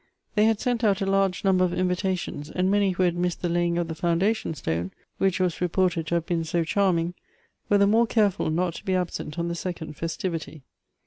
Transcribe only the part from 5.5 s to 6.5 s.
reported to have been